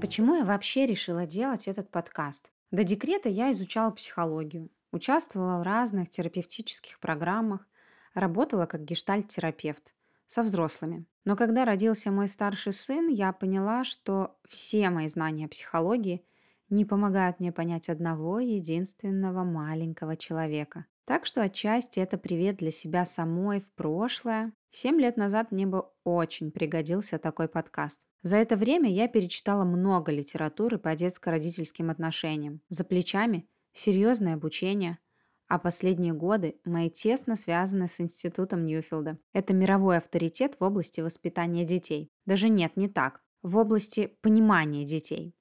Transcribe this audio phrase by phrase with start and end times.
[0.00, 2.50] Почему я вообще решила делать этот подкаст?
[2.70, 7.66] До декрета я изучала психологию, участвовала в разных терапевтических программах,
[8.14, 9.94] работала как гештальт-терапевт
[10.26, 11.06] со взрослыми.
[11.24, 16.24] Но когда родился мой старший сын, я поняла, что все мои знания психологии
[16.68, 20.86] не помогают мне понять одного единственного маленького человека.
[21.10, 24.52] Так что отчасти это привет для себя самой в прошлое.
[24.68, 28.02] Семь лет назад мне бы очень пригодился такой подкаст.
[28.22, 32.60] За это время я перечитала много литературы по детско-родительским отношениям.
[32.68, 34.98] За плечами серьезное обучение–
[35.48, 39.18] а последние годы мои тесно связаны с Институтом Ньюфилда.
[39.32, 42.12] Это мировой авторитет в области воспитания детей.
[42.24, 43.20] Даже нет, не так.
[43.42, 45.34] В области понимания детей.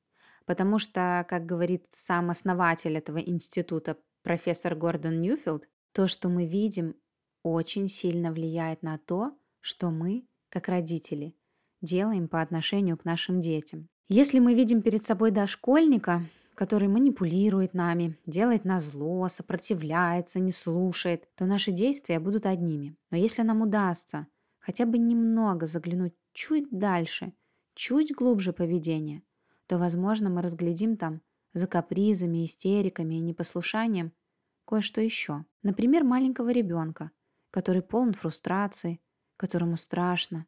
[0.48, 6.96] Потому что, как говорит сам основатель этого института, профессор Гордон Ньюфилд, то, что мы видим,
[7.44, 11.36] очень сильно влияет на то, что мы, как родители,
[11.82, 13.88] делаем по отношению к нашим детям.
[14.08, 16.24] Если мы видим перед собой дошкольника,
[16.56, 22.98] который манипулирует нами, делает нас зло, сопротивляется, не слушает, то наши действия будут одними.
[23.12, 27.34] Но если нам удастся хотя бы немного заглянуть чуть дальше,
[27.76, 29.24] чуть глубже поведения,
[29.68, 31.22] то, возможно, мы разглядим там
[31.54, 34.14] за капризами, истериками и непослушанием
[34.66, 35.46] кое-что еще.
[35.64, 37.12] Например, маленького ребенка,
[37.52, 39.02] который полон фрустрации,
[39.38, 40.46] которому страшно,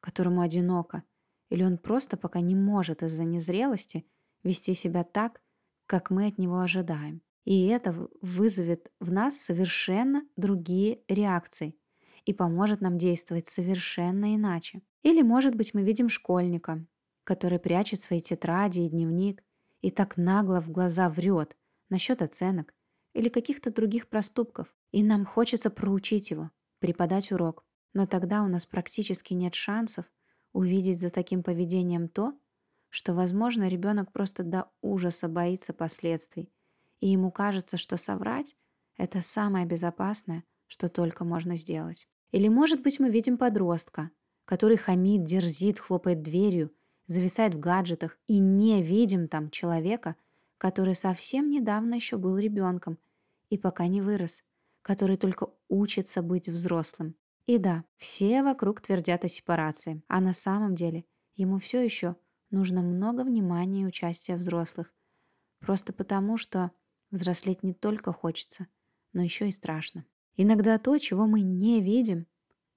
[0.00, 1.02] которому одиноко,
[1.50, 4.06] или он просто пока не может из-за незрелости
[4.42, 5.42] вести себя так,
[5.86, 7.22] как мы от него ожидаем.
[7.44, 11.76] И это вызовет в нас совершенно другие реакции
[12.24, 14.82] и поможет нам действовать совершенно иначе.
[15.02, 16.86] Или, может быть, мы видим школьника,
[17.24, 19.42] который прячет свои тетради и дневник
[19.84, 21.58] и так нагло в глаза врет
[21.90, 22.72] насчет оценок
[23.12, 27.66] или каких-то других проступков, и нам хочется проучить его, преподать урок.
[27.92, 30.10] Но тогда у нас практически нет шансов
[30.54, 32.32] увидеть за таким поведением то,
[32.88, 36.50] что, возможно, ребенок просто до ужаса боится последствий,
[37.00, 38.56] и ему кажется, что соврать–
[38.96, 42.08] это самое безопасное, что только можно сделать.
[42.30, 44.10] Или, может быть, мы видим подростка,
[44.46, 46.72] который хамит, дерзит, хлопает дверью,
[47.06, 50.16] зависает в гаджетах, и не видим там человека,
[50.58, 52.98] который совсем недавно еще был ребенком
[53.50, 54.42] и пока не вырос,
[54.82, 57.14] который только учится быть взрослым.
[57.46, 61.04] И да, все вокруг твердят о сепарации, а на самом деле
[61.36, 62.16] ему все еще
[62.50, 64.94] нужно много внимания и участия взрослых.
[65.60, 66.70] Просто потому, что
[67.10, 68.66] взрослеть не только хочется,
[69.12, 70.04] но еще и страшно.
[70.36, 72.26] Иногда то, чего мы не видим,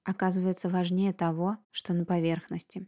[0.04, 2.86] оказывается важнее того, что на поверхности.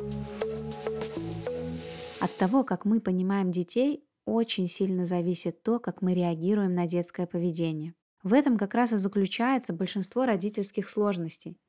[2.39, 7.95] Того, как мы понимаем детей, очень сильно зависит то, как мы реагируем на детское поведение.
[8.23, 11.59] В этом как раз и заключается большинство родительских сложностей,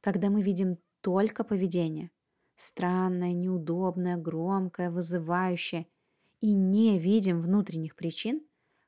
[0.00, 2.12] когда мы видим только поведение–
[2.54, 5.88] странное, неудобное, громкое, вызывающее,
[6.40, 8.40] и не видим внутренних причин,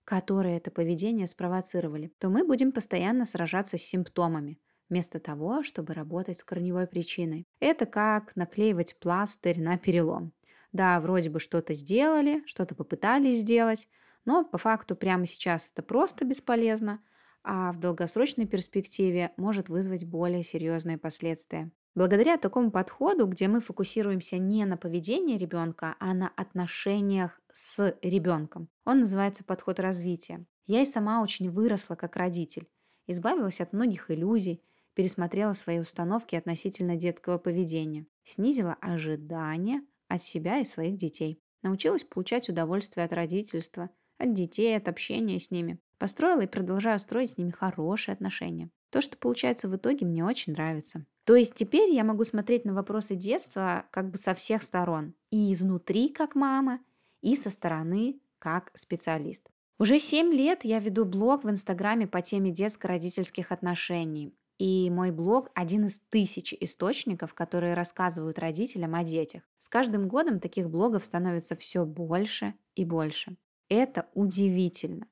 [0.05, 6.39] которые это поведение спровоцировали, то мы будем постоянно сражаться с симптомами, вместо того, чтобы работать
[6.39, 7.49] с корневой причиной.
[7.59, 10.33] Это как наклеивать пластырь на перелом.
[10.73, 13.89] Да, вроде бы что-то сделали, что-то попытались сделать,
[14.25, 17.03] но по факту прямо сейчас это просто бесполезно,
[17.45, 21.71] а в долгосрочной перспективе может вызвать более серьезные последствия.
[21.95, 28.71] Благодаря такому подходу, где мы фокусируемся не на поведении ребенка, а на отношениях с ребенком,
[28.87, 30.47] он называется подход развития.
[30.67, 32.69] Я и сама очень выросла как родитель,
[33.07, 34.63] избавилась от многих иллюзий,
[34.95, 42.49] пересмотрела свои установки относительно детского поведения, снизила ожидания от себя и своих детей, научилась получать
[42.49, 47.51] удовольствие от родительства, от детей, от общения с ними, построила и продолжаю строить с ними
[47.51, 48.71] хорошие отношения.
[48.91, 51.07] То, что получается в итоге, мне очень нравится.
[51.25, 55.15] То есть теперь я могу смотреть на вопросы детства как бы со всех сторон.
[55.31, 56.81] И изнутри, как мама,
[57.23, 59.49] и со стороны, как специалист.
[59.79, 64.35] Уже 7 лет я веду блог в Инстаграме по теме детско-родительских отношений.
[64.65, 69.43] И мой блог– один из тысяч источников, которые рассказывают родителям о детях.
[69.59, 73.37] С каждым годом таких блогов становится все больше и больше.
[73.69, 75.09] Это удивительно.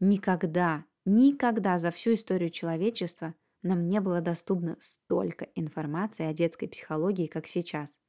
[0.00, 7.28] Никогда, никогда за всю историю человечества– нам не было доступно столько информации о детской психологии,
[7.28, 8.00] как сейчас.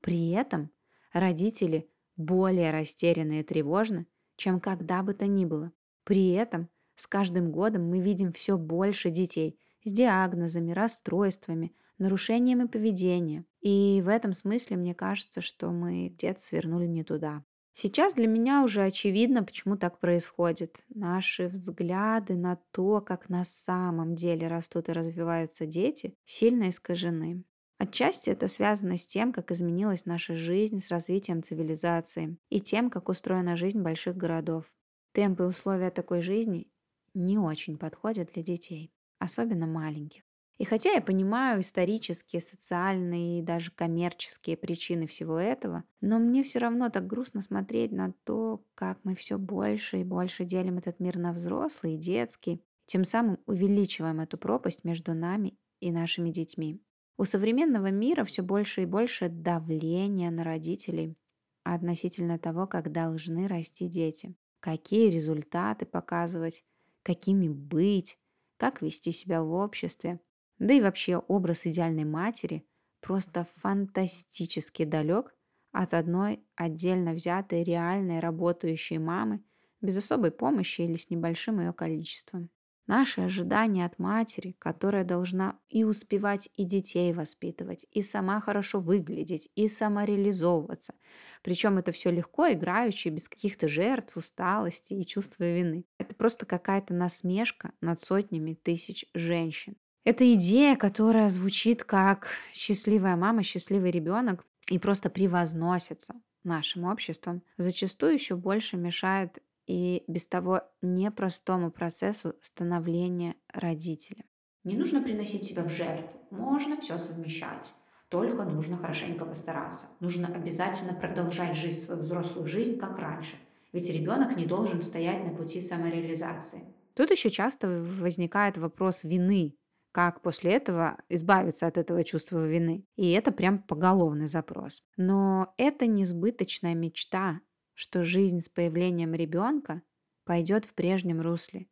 [0.00, 0.72] При этом
[1.12, 5.70] родители более растеряны и тревожны, чем когда бы то ни было.
[6.02, 13.44] При этом с каждым годом мы видим все больше детей с диагнозами, расстройствами, нарушениями поведения.
[13.60, 17.44] И в этом смысле мне кажется, что мы где-то свернули не туда.
[17.76, 20.84] Сейчас для меня уже очевидно, почему так происходит.
[20.88, 27.42] Наши взгляды на то, как на самом деле растут и развиваются дети, сильно искажены.
[27.78, 33.08] Отчасти это связано с тем, как изменилась наша жизнь с развитием цивилизации и тем, как
[33.08, 34.72] устроена жизнь больших городов.
[35.12, 36.70] Темпы и условия такой жизни
[37.12, 38.92] не очень подходят для детей,
[39.24, 40.22] особенно маленьких.
[40.58, 46.60] И хотя я понимаю исторические, социальные и даже коммерческие причины всего этого, но мне все
[46.60, 51.18] равно так грустно смотреть на то, как мы все больше и больше делим этот мир
[51.18, 56.80] на взрослый и детский, тем самым увеличиваем эту пропасть между нами и нашими детьми.
[57.16, 61.16] У современного мира все больше и больше давления на родителей
[61.64, 66.64] относительно того, как должны расти дети, какие результаты показывать,
[67.02, 68.18] какими быть,
[68.56, 70.20] как вести себя в обществе,
[70.58, 72.66] да и вообще образ идеальной матери
[73.00, 75.34] просто фантастически далек
[75.72, 79.44] от одной отдельно взятой реальной работающей мамы
[79.80, 82.50] без особой помощи или с небольшим ее количеством.
[82.86, 89.48] Наши ожидания от матери, которая должна и успевать и детей воспитывать, и сама хорошо выглядеть,
[89.54, 90.94] и самореализовываться.
[91.42, 95.86] Причем это все легко, играючи, без каких-то жертв, усталости и чувства вины.
[95.98, 99.76] Это просто какая-то насмешка над сотнями тысяч женщин.
[100.04, 106.14] Это идея, которая звучит как счастливая мама, счастливый ребенок и просто превозносится
[106.44, 114.24] нашим обществом, зачастую еще больше мешает и без того непростому процессу становления родителя.
[114.64, 117.72] Не нужно приносить себя в жертву, можно все совмещать.
[118.08, 119.88] Только нужно хорошенько постараться.
[120.00, 123.36] Нужно обязательно продолжать жить свою взрослую жизнь, как раньше.
[123.72, 126.62] Ведь ребенок не должен стоять на пути самореализации.
[126.94, 129.56] Тут еще часто возникает вопрос вины
[129.94, 132.84] как после этого избавиться от этого чувства вины.
[132.96, 134.82] И это прям поголовный запрос.
[134.96, 137.38] Но это несбыточная мечта,
[137.74, 139.82] что жизнь с появлением ребенка
[140.24, 141.66] пойдет в прежнем русле.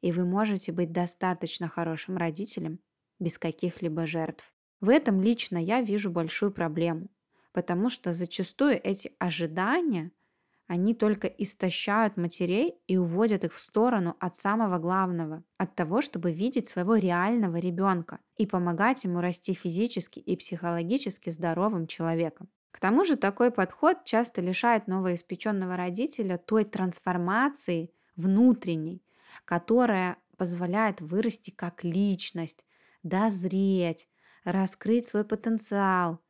[0.00, 2.78] И вы можете быть достаточно хорошим родителем
[3.18, 4.54] без каких-либо жертв.
[4.80, 7.08] В этом лично я вижу большую проблему,
[7.52, 10.12] потому что зачастую эти ожидания–
[10.68, 16.32] они только истощают матерей и уводят их в сторону от самого главного, от того, чтобы
[16.32, 22.48] видеть своего реального ребенка и помогать ему расти физически и психологически здоровым человеком.
[22.76, 29.02] К тому же такой подход часто лишает новоиспеченного родителя той трансформации внутренней,
[29.46, 32.66] которая позволяет вырасти как личность,
[33.02, 34.10] дозреть,
[34.44, 36.20] раскрыть свой потенциал,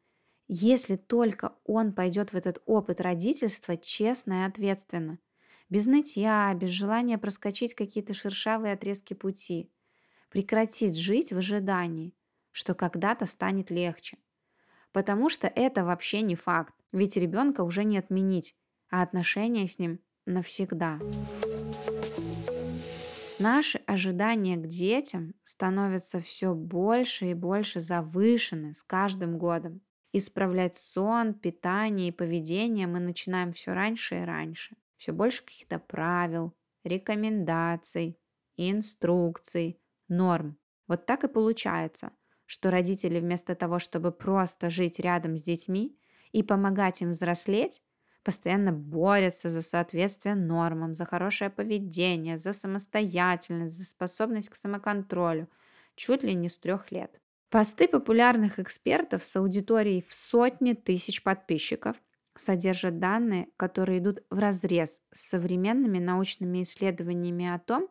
[0.46, 5.18] если только он пойдет в этот опыт родительства честно и ответственно,
[5.68, 9.72] без нытья, без желания проскочить какие-то шершавые отрезки пути,
[10.28, 12.14] прекратит жить в ожидании,
[12.52, 14.18] что когда-то станет легче.
[14.96, 18.56] Потому что это вообще не факт, ведь ребенка уже не отменить,
[18.88, 20.98] а отношения с ним навсегда.
[23.38, 29.82] Наши ожидания к детям становятся все больше и больше завышены с каждым годом.
[30.14, 34.76] Исправлять сон, питание и поведение мы начинаем все раньше и раньше.
[34.96, 36.54] Все больше каких-то правил,
[36.84, 38.18] рекомендаций,
[38.56, 39.78] инструкций,
[40.08, 40.56] норм.
[40.88, 42.12] Вот так и получается,
[42.46, 45.98] что родители вместо того, чтобы просто жить рядом с детьми
[46.32, 47.82] и помогать им взрослеть,
[48.22, 55.48] постоянно борются за соответствие нормам, за хорошее поведение, за самостоятельность, за способность к самоконтролю,
[55.94, 57.20] чуть ли не с трех лет.
[57.50, 61.96] Посты популярных экспертов с аудиторией в сотни тысяч подписчиков
[62.36, 67.88] содержат данные, которые идут вразрез с современными научными исследованиями о том,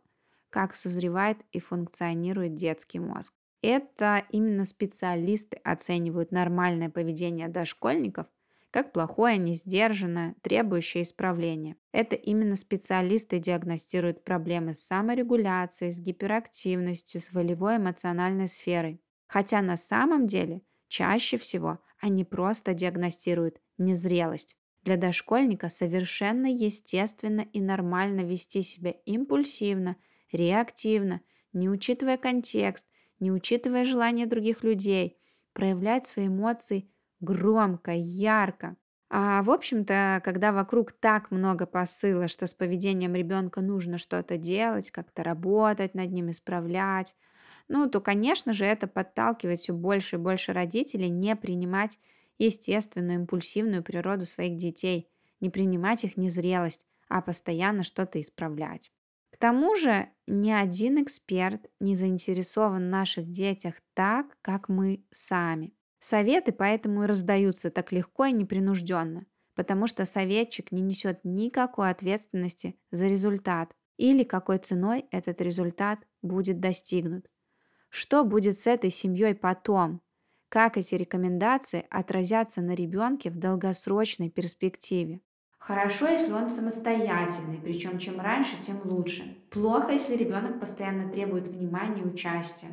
[0.49, 3.33] как созревает и функционирует детский мозг.
[3.61, 8.27] Это именно специалисты оценивают нормальное поведение дошкольников
[8.75, 11.77] как плохое, несдержанное, требующее исправления.
[11.93, 19.01] Это именно специалисты диагностируют проблемы с саморегуляцией, с гиперактивностью, с волевой эмоциональной сферой.
[19.27, 24.57] Хотя на самом деле чаще всего они просто диагностируют незрелость.
[24.83, 29.95] Для дошкольника совершенно естественно и нормально вести себя импульсивно,
[30.33, 31.21] реактивно,
[31.53, 32.87] не учитывая контекст,
[33.19, 35.17] не учитывая желания других людей,
[35.53, 38.77] проявлять свои эмоции громко, ярко.
[39.09, 44.91] А в общем-то, когда вокруг так много посыла, что с поведением ребенка нужно что-то делать,
[44.91, 47.15] как-то работать над ним, исправлять,
[47.67, 51.99] ну, то, конечно же, это подталкивает все больше и больше родителей не принимать
[52.37, 58.91] естественную импульсивную природу своих детей, не принимать их незрелость, а постоянно что-то исправлять.
[59.45, 65.75] Тому же ни один эксперт не заинтересован в наших детях так, как мы сами.
[65.99, 72.75] Советы поэтому и раздаются так легко и непринужденно, потому что советчик не несет никакой ответственности
[72.89, 77.29] за результат или какой ценой этот результат будет достигнут.
[77.89, 80.01] Что будет с этой семьей потом?
[80.49, 85.21] Как эти рекомендации отразятся на ребенке в долгосрочной перспективе?
[85.65, 89.35] Хорошо, если он самостоятельный, причем чем раньше, тем лучше.
[89.49, 92.67] Плохо, если ребенок постоянно требует внимания и участия.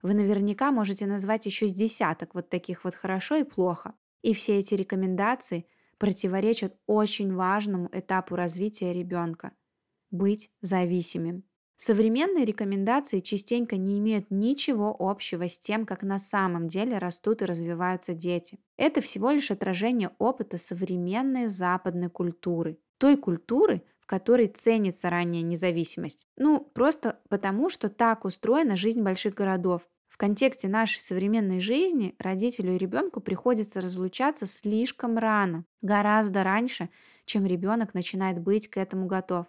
[0.00, 3.92] Вы наверняка можете назвать еще с десяток вот таких вот хорошо и плохо.
[4.22, 5.66] И все эти рекомендации
[5.98, 9.52] противоречат очень важному этапу развития ребенка–
[10.10, 11.44] быть зависимым.
[11.80, 17.44] Современные рекомендации частенько не имеют ничего общего с тем, как на самом деле растут и
[17.44, 18.58] развиваются дети.
[18.76, 26.26] Это всего лишь отражение опыта современной западной культуры, той культуры, в которой ценится ранняя независимость.
[26.36, 29.88] Ну, просто потому, что так устроена жизнь больших городов.
[30.08, 36.90] В контексте нашей современной жизни родителю и ребенку приходится разлучаться слишком рано, гораздо раньше,
[37.24, 39.46] чем ребенок начинает быть к этому готов.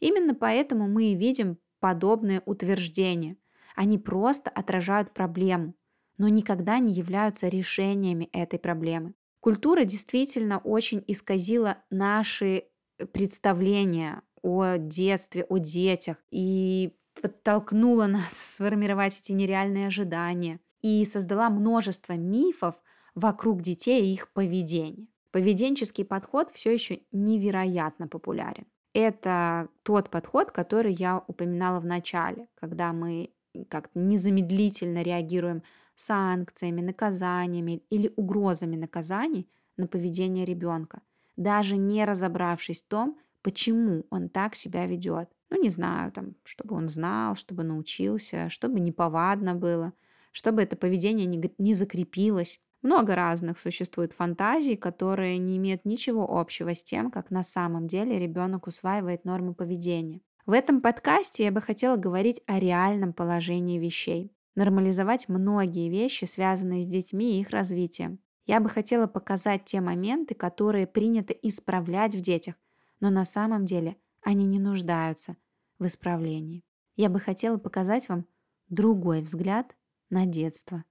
[0.00, 3.36] Именно поэтому мы и видим подобные утверждения.
[3.74, 5.74] Они просто отражают проблему,
[6.16, 9.14] но никогда не являются решениями этой проблемы.
[9.40, 12.64] Культура действительно очень исказила наши
[13.12, 22.14] представления о детстве, о детях и подтолкнула нас сформировать эти нереальные ожидания и создала множество
[22.14, 22.76] мифов
[23.14, 25.06] вокруг детей и их поведения.
[25.30, 28.66] Поведенческий подход все еще невероятно популярен.
[29.00, 33.30] Это тот подход, который я упоминала в начале, когда мы
[33.68, 35.62] как-то незамедлительно реагируем
[35.94, 41.00] санкциями, наказаниями или угрозами наказаний на поведение ребенка,
[41.36, 45.30] даже не разобравшись в том, почему он так себя ведет.
[45.48, 49.92] Ну, не знаю, там, чтобы он знал, чтобы научился, чтобы неповадно было,
[50.32, 52.60] чтобы это поведение не, не закрепилось.
[52.82, 58.18] Много разных существует фантазий, которые не имеют ничего общего с тем, как на самом деле
[58.18, 60.20] ребенок усваивает нормы поведения.
[60.46, 66.82] В этом подкасте я бы хотела говорить о реальном положении вещей, нормализовать многие вещи, связанные
[66.82, 68.20] с детьми и их развитием.
[68.46, 72.54] Я бы хотела показать те моменты, которые принято исправлять в детях,
[73.00, 75.36] но на самом деле они не нуждаются
[75.78, 76.64] в исправлении.
[76.96, 78.24] Я бы хотела показать вам
[78.68, 79.76] другой взгляд
[80.10, 80.84] на детство.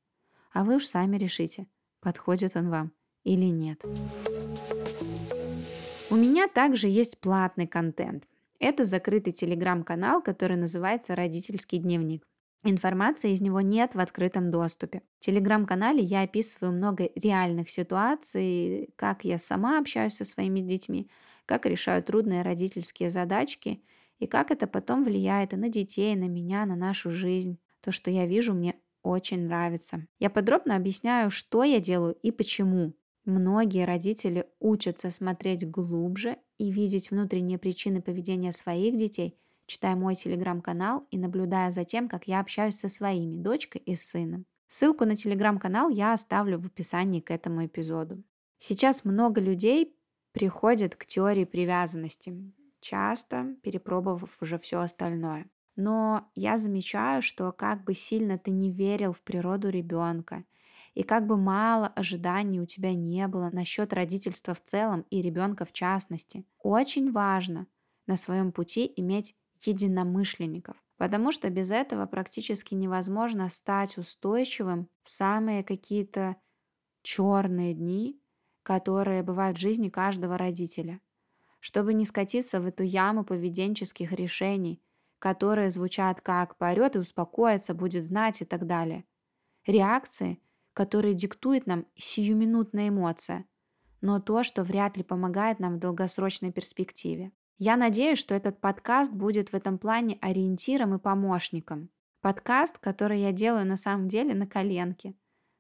[0.53, 1.67] А вы уж сами решите,
[1.99, 2.91] подходит он вам
[3.23, 3.83] или нет.
[6.09, 8.27] У меня также есть платный контент.
[8.59, 12.25] Это закрытый телеграм-канал, который называется «Родительский дневник».
[12.63, 15.03] Информации из него нет в открытом доступе.
[15.19, 21.09] В телеграм-канале я описываю много реальных ситуаций, как я сама общаюсь со своими детьми,
[21.45, 23.83] как решаю трудные родительские задачки
[24.19, 27.59] и как это потом влияет и на детей, и на меня, на нашу жизнь.
[27.81, 28.75] То, что я вижу, мне
[29.07, 30.05] очень нравится.
[30.19, 32.93] Я подробно объясняю, что я делаю и почему.
[33.25, 41.05] Многие родители учатся смотреть глубже и видеть внутренние причины поведения своих детей, читая мой телеграм-канал
[41.11, 44.45] и наблюдая за тем, как я общаюсь со своими дочкой и сыном.
[44.67, 48.23] Ссылку на телеграм-канал я оставлю в описании к этому эпизоду.
[48.59, 49.95] Сейчас много людей
[50.31, 52.33] приходят к теории привязанности,
[52.79, 55.49] часто перепробовав уже все остальное.
[55.77, 60.43] Но я замечаю, что как бы сильно ты не верил в природу ребенка,
[60.95, 65.63] и как бы мало ожиданий у тебя не было насчет родительства в целом и ребенка
[65.65, 67.67] в частности, очень важно
[68.07, 75.63] на своем пути иметь единомышленников, потому что без этого практически невозможно стать устойчивым в самые
[75.63, 76.37] какие-то
[77.03, 78.19] черные дни,
[78.63, 80.99] которые бывают в жизни каждого родителя.
[81.59, 84.81] Чтобы не скатиться в эту яму поведенческих решений,
[85.19, 89.05] которые звучат как «поорет и успокоится, будет знать» и так далее.
[89.65, 90.41] Реакции,
[90.73, 93.45] которые диктуют нам сиюминутная эмоция,
[94.01, 97.31] но то, что вряд ли помогает нам в долгосрочной перспективе.
[97.57, 101.89] Я надеюсь, что этот подкаст будет в этом плане ориентиром и помощником.
[102.21, 105.15] Подкаст, который я делаю на самом деле на коленке,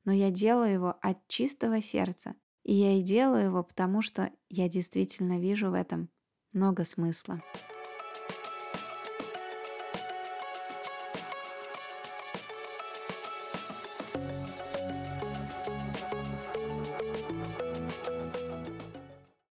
[0.05, 2.35] но я делаю его от чистого сердца.
[2.63, 6.09] И я и делаю его, потому что я действительно вижу в этом
[6.51, 7.41] много смысла.